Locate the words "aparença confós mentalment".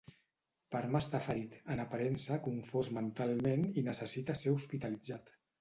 1.83-3.69